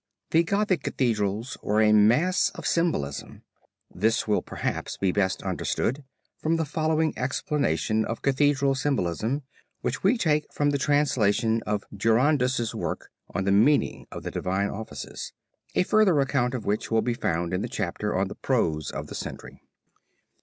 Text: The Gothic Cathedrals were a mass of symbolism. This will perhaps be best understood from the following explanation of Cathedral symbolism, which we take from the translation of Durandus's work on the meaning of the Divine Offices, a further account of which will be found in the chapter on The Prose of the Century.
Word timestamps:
The 0.31 0.41
Gothic 0.41 0.81
Cathedrals 0.81 1.59
were 1.61 1.79
a 1.79 1.93
mass 1.93 2.49
of 2.55 2.65
symbolism. 2.65 3.43
This 3.93 4.27
will 4.27 4.41
perhaps 4.41 4.97
be 4.97 5.11
best 5.11 5.43
understood 5.43 6.03
from 6.39 6.55
the 6.55 6.65
following 6.65 7.13
explanation 7.15 8.03
of 8.05 8.23
Cathedral 8.23 8.73
symbolism, 8.73 9.43
which 9.81 10.01
we 10.01 10.17
take 10.17 10.51
from 10.51 10.71
the 10.71 10.79
translation 10.79 11.61
of 11.67 11.83
Durandus's 11.95 12.73
work 12.73 13.11
on 13.35 13.43
the 13.45 13.51
meaning 13.51 14.07
of 14.11 14.23
the 14.23 14.31
Divine 14.31 14.69
Offices, 14.69 15.33
a 15.75 15.83
further 15.83 16.19
account 16.19 16.55
of 16.55 16.65
which 16.65 16.89
will 16.89 17.03
be 17.03 17.13
found 17.13 17.53
in 17.53 17.61
the 17.61 17.69
chapter 17.69 18.17
on 18.17 18.27
The 18.27 18.33
Prose 18.33 18.89
of 18.89 19.05
the 19.05 19.13
Century. 19.13 19.61